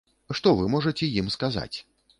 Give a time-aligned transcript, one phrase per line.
[0.39, 1.73] Што вы можаце ім сказаць?